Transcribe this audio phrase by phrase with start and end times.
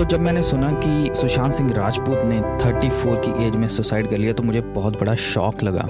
[0.00, 4.16] तो जब मैंने सुना कि सुशांत सिंह राजपूत ने 34 की एज में सुसाइड कर
[4.16, 5.88] लिया तो मुझे बहुत बड़ा शौक लगा।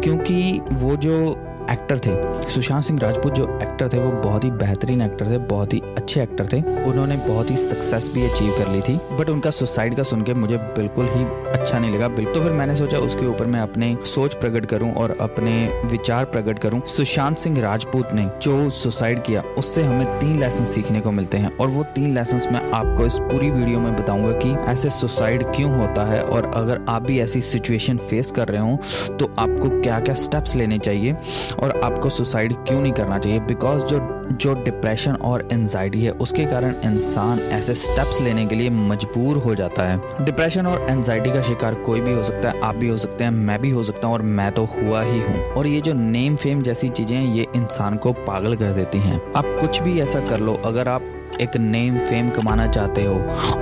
[0.00, 1.36] क्योंकि वो जो
[1.70, 2.12] एक्टर थे।
[2.48, 6.22] सुशांत सिंह राजपूत जो एक्टर थे, वो बहुत ही बेहतरीन एक्टर थे, बहुत ही अच्छे
[6.22, 10.02] एक्टर थे। उन्होंने बहुत ही सक्सेस भी अचीव कर ली थी। बट उनका सुसाइड का
[10.02, 13.46] सुन के मुझे बिल्कुल ही अच्छा नहीं लगा। बिल्कुल तो फिर मैंने सोचा उसके ऊपर
[13.46, 15.52] मैं अपने सोच प्रकट करूँ और अपने
[15.84, 21.00] विचार प्रकट करूँ। सुशांत सिंह राजपूत ने जो सुसाइड किया, उससे हमें तीन लेसन सीखने
[21.00, 24.50] को मिलते हैं। और वो तीन लेसन मैं आपको इस पूरी वीडियो में बताऊँगा कि
[24.70, 28.76] ऐसे सुसाइड क्यों होता है और अगर आप भी ऐसी सिचुएशन फेस कर रहे हो
[29.18, 31.16] तो आपको क्या क्या स्टेप्स लेने चाहिए
[31.62, 33.40] और आपको सुसाइड क्यों नहीं करना चाहिए?
[33.40, 33.98] बिकॉज़ जो
[34.32, 39.54] जो डिप्रेशन और एनजाइटी है, उसके कारण इंसान ऐसे स्टेप्स लेने के लिए मजबूर हो
[39.54, 42.96] जाता है। डिप्रेशन और एनजाइटी का शिकार कोई भी हो सकता है, आप भी हो
[42.96, 45.80] सकते हैं, मैं भी हो सकता हूँ और मैं तो हुआ ही हूँ। और ये
[45.80, 50.00] जो नेम फेम जैसी चीज़ें ये इंसान को पागल कर देती हैं। आप कुछ भी
[50.00, 53.14] ऐसा कर लो, अगर आप एक नेम फेम कमाना चाहते हो।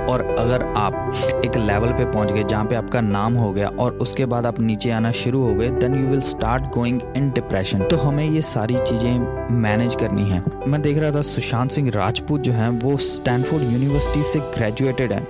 [0.09, 3.97] और अगर आप एक लेवल पे पहुँच गए जहाँ पे आपका नाम हो गया और
[3.97, 7.83] उसके बाद आप नीचे आना शुरू हो गए then you will start going in depression
[7.83, 12.41] तो हमें ये सारी चीज़ें मैनेज करनी है। मैं देख रहा था सुशांत सिंह राजपूत
[12.41, 15.27] जो है, वो स्टैनफोर्ड यूनिवर्सिटी से ग्रेजुएटेड है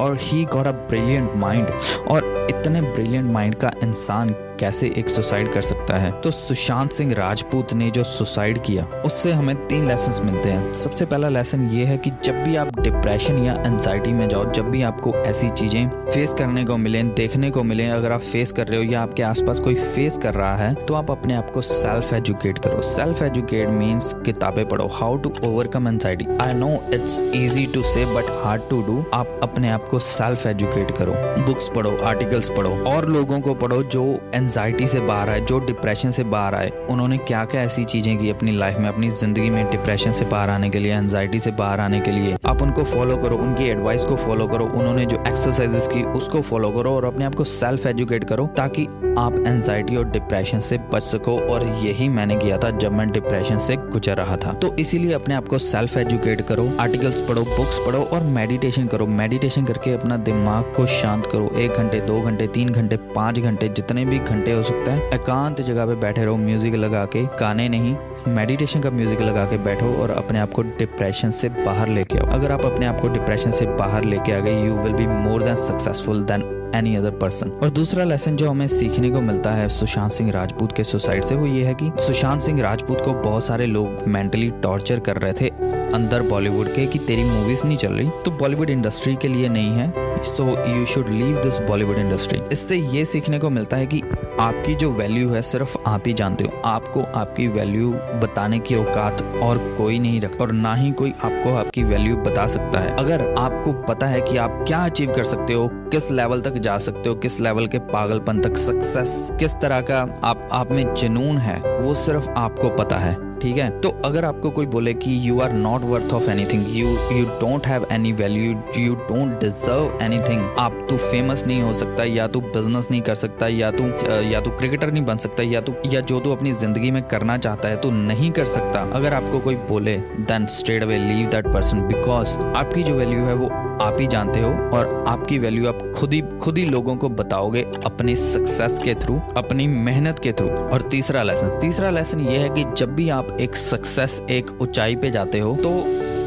[0.00, 1.70] और he got a brilliant mind
[2.08, 6.10] और इतने ब्रिलियंट माइंड का इंसान कैसे एक सुसाइड कर सकता है?
[6.20, 11.04] तो सुशांत सिंह राजपूत ने जो सुसाइड किया, उससे हमें तीन लेसन मिलते हैं। सबसे
[11.06, 14.82] पहला लेसन ये है कि जब भी आप डिप्रेशन या एंजाइटी में जाओ, जब भी
[14.82, 18.78] आपको ऐसी चीज़ें फेस करने को मिले, देखने को मिले, अगर आप फेस कर रहे
[18.78, 22.12] हो या आपके आसपास कोई फेस कर रहा है तो आप अपने आप को सेल्फ
[22.14, 27.66] एजुकेट करो। सेल्फ एजुकेट मीन्स किताबें पढ़ो। How to overcome anxiety I know it's easy
[27.74, 31.96] to say but hard to do आप अपने आप को सेल्फ एजुकेट करो। बुक्स पढ़ो
[32.04, 36.54] आर्टिकल्स पढ़ो, और लोगों को पढ़ो जो एनजाइटी से बाहर आए, जो डिप्रेशन से बाहर
[36.54, 40.24] आए, उन्होंने क्या क्या ऐसी चीज़ें की अपनी लाइफ में, अपनी ज़िंदगी में डिप्रेशन से
[40.24, 42.36] बाहर आने के लिए एनजाइटी से बाहर आने के लिए?
[42.46, 46.70] आप उनको फॉलो करो, उनकी एडवाइस को फॉलो करो, उन्होंने जो एक्सरसाइजेस की, उसको फॉलो
[46.70, 48.86] करो और अपने आप को सेल्फ एजुकेट करो, ताकि
[49.18, 53.58] आप एनजाइटी और डिप्रेशन से बच सको। और यही मैंने किया था जब मैं डिप्रेशन
[53.58, 57.78] से गुजर रहा था। तो इसीलिए अपने आप को सेल्फ एजुकेट करो आर्टिकल्स पढ़ो बुक्स
[57.78, 62.46] पढ़ो और मेडिटेशन करो। मेडिटेशन करके अपना दिमाग को शांत करो। एक घंटे, दो घंटे,
[62.46, 66.24] तीन घंटे, पाँच घंटे, जितने भी घंटे घंटे हो सकता है। एकांत जगह पे बैठे
[66.24, 67.94] रहो म्यूज़िक लगा के, गाने नहीं।
[68.28, 72.30] मेडिटेशन का म्यूज़िक लगा के बैठो और अपने आप को डिप्रेशन से बाहर लेके आओ।
[72.30, 75.42] अगर आप अपने आप को डिप्रेशन से बाहर लेके आ गए you will be more
[75.42, 79.68] than successful than any other person और दूसरा लेसन जो हमें सीखने को मिलता है
[79.68, 83.44] सुशांत सिंह राजपूत के सुसाइड से, वो ये है कि सुशांत सिंह राजपूत को बहुत
[83.44, 85.50] सारे लोग मेंटली टॉर्चर कर रहे थे।
[85.94, 88.08] अंदर बॉलीवुड के कि तेरी मूवीज़ नहीं चल रही?
[88.24, 92.76] तो बॉलीवुड इंडस्ट्री के लिए नहीं है। So you should leave this Bollywood industry इससे
[92.76, 94.02] ये सीखने को मिलता है कि
[94.40, 99.22] आपकी जो वैल्यू है, सिर्फ़ आप ही जानते हो। आपको आपकी वैल्यू बताने की औकात
[99.42, 103.34] और कोई नहीं रखता और ना ही कोई आपको आपकी वैल्यू बता सकता है। अगर
[103.38, 107.08] आपको पता है कि आप क्या अचीव कर सकते हो, किस लेवल तक जा सकते
[107.08, 111.78] हो, किस लेवल के पागलपन तक सक्सेस किस तरह का आप आप में जुनून है,
[111.78, 113.68] वो सिर्फ़ आपको पता है। ठीक है?
[113.80, 117.66] तो अगर आपको कोई बोले कि you are not worth of anything you you don't
[117.66, 122.40] have any value you don't deserve anything आप तू फ़ेमस नहीं हो सकता, या तू
[122.40, 123.84] बिज़नेस नहीं कर सकता, या तू
[124.30, 127.36] या तू क्रिकेटर नहीं बन सकता, या तू, या जो तू अपनी ज़िंदगी में करना
[127.38, 131.46] चाहता है तू नहीं कर सकता। अगर आपको कोई बोले then straight away leave that
[131.46, 135.78] person because आपकी जो वैल्यू है वो आप ही जानते हो और आपकी वैल्यू आप
[135.96, 140.48] खुद ही खुद ही लोगों को बताओगे अपनी सक्सेस के थ्रू अपनी मेहनत के थ्रू
[140.48, 144.96] और तीसरा लेसन तीसरा लेसन ये है कि जब भी आप एक सक्सेस एक ऊंचाई
[144.96, 145.70] पे जाते हो तो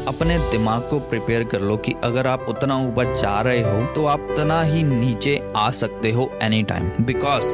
[0.08, 4.06] अपने दिमाग को प्रिपेयर कर लो कि अगर आप उतना ऊपर जा रहे हो तो
[4.06, 7.46] आप उतना ही नीचे आ सकते हो एनी टाइम बिकॉज़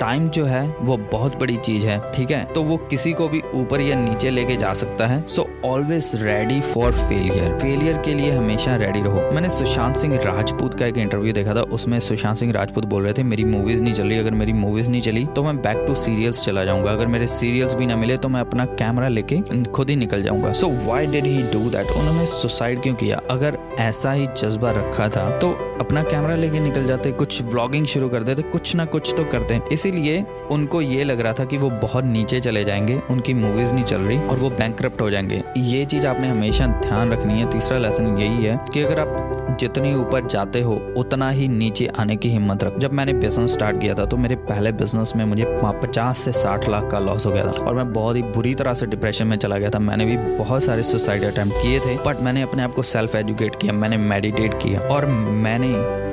[0.00, 2.44] टाइम जो है, वो बहुत बड़ी चीज़ है, ठीक है?
[2.44, 6.60] तो वो किसी को भी ऊपर या नीचे लेके जा सकता है। So always ready
[6.60, 11.32] for failure failure के लिए हमेशा रेडी रहो। मैंने सुशांत सिंह राजपूत का एक इंटरव्यू
[11.32, 14.30] देखा था। उसमें सुशांत सिंह राजपूत बोल रहे थे, मेरी मूवीज़ नहीं चल रही। अगर
[14.32, 17.86] मेरी मूवीज़ नहीं चली तो मैं बैक टू सीरियल्स चला जाऊँगा। अगर मेरे सीरियल्स भी
[17.86, 21.42] ना मिले तो मैं अपना कैमरा लेके खुद ही निकल जाऊँगा। So why did he
[21.52, 23.20] do that उन्होंने सुसाइड क्यों किया?
[23.30, 28.08] अगर ऐसा ही जज्बा रखा था तो अपना कैमरा लेके निकल जाते, कुछ व्लॉगिंग शुरू
[28.08, 31.70] कर देते, कुछ ना कुछ तो करते इसीलिए उनको ये लग रहा था कि वो
[31.70, 35.84] बहुत नीचे चले जाएँगे, उनकी मूवीज़ नहीं चल रही और वो बैंक हो जाएँगे। ये
[35.84, 40.26] चीज़ आपने हमेशा ध्यान रखनी है। तीसरा लेसन यही है कि अगर आप जितनी ऊपर
[40.26, 44.04] जाते हो, उतना ही नीचे आने की हिम्मत रख। जब मैंने बिज़नेस स्टार्ट किया था
[44.04, 45.44] तो मेरे पहले बिज़नेस में मुझे
[45.82, 48.74] पचास से साठ लाख का लॉस हो गया था। और मैं बहुत ही बुरी तरह
[48.74, 52.20] से डिप्रेशन में चला गया था। मैंने भी बहुत सारे सुसाइड अटेम्प्ट किए थे बट
[52.20, 55.68] मैंने अपने आप को सेल्फ एजुकेट किया, मैंने मेडिटेट किया। और मैंने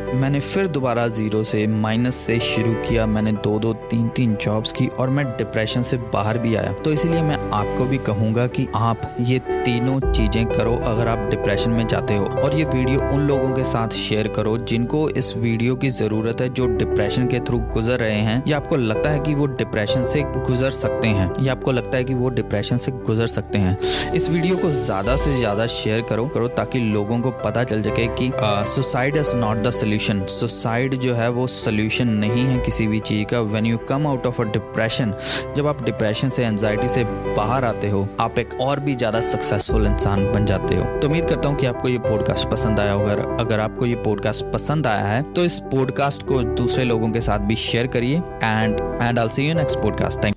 [0.08, 4.72] मैंने फिर दोबारा ज़ीरो से माइनस से शुरू किया, मैंने दो दो, तीन तीन जॉब्स
[4.72, 8.68] की और मैं डिप्रेशन से बाहर भी आया। तो इसलिए मैं आपको भी कहूँगा कि
[8.76, 13.28] आप ये तीनों चीज़ें करो अगर आप डिप्रेशन में जाते हो और ये वीडियो उन
[13.28, 17.60] लोगों के साथ शेयर करो जिनको इस वीडियो की ज़रूरत है जो डिप्रेशन के थ्रू
[17.74, 21.54] गुजर रहे हैं। या आपको लगता है कि वो डिप्रेशन से गुजर सकते हैं। या
[21.54, 23.78] आपको लगता है कि वो डिप्रेशन से गुजर सकते हैं।
[24.14, 28.08] इस वीडियो को ज़्यादा से ज़्यादा शेयर करो करो ताकि लोगों को पता चल सके
[28.16, 28.32] कि
[28.72, 33.00] suicide is not the solution solution suicide जो है वो सोल्यूशन नहीं है किसी भी
[33.00, 33.40] चीज़ का.
[33.42, 35.14] When you come out of a depression
[35.58, 37.04] जब आप डिप्रेशन से एनजाइटी से
[37.36, 40.86] बाहर आते हो, आप एक और भी ज़्यादा सक्सेसफुल इंसान बन जाते हो.
[41.00, 43.14] तो उम्मीद करता हूँ कि आपको ये पॉडकास्ट पसंद आया होगा.
[43.40, 47.48] अगर आपको ये पॉडकास्ट पसंद आया है तो इस पॉडकास्ट को दूसरे लोगों के साथ
[47.48, 48.18] भी शेयर करिए.
[48.44, 50.37] And and all see you next podcast thank